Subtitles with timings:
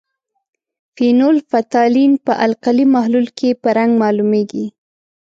[0.95, 4.65] فینول فتالین په القلي محلول کې په رنګ معلومیږي.